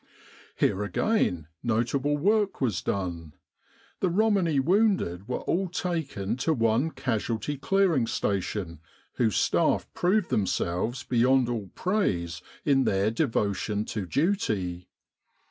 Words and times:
Here 0.55 0.81
again 0.83 1.45
notable 1.61 2.17
work 2.17 2.59
was 2.59 2.81
done. 2.81 3.35
The 3.99 4.09
Romani 4.09 4.59
wounded 4.59 5.27
were 5.27 5.41
all 5.41 5.67
taken 5.69 6.37
to 6.37 6.55
one 6.55 6.89
Casualty 6.89 7.55
Clearing 7.55 8.07
Station 8.07 8.79
whose 9.17 9.35
staff 9.35 9.87
proved 9.93 10.31
them 10.31 10.47
selves 10.47 11.03
beyond 11.03 11.45
<fell 11.45 11.69
praise 11.75 12.41
in 12.65 12.85
their 12.85 13.11
devotion 13.11 13.85
to 13.93 14.07
duty. 14.07 14.87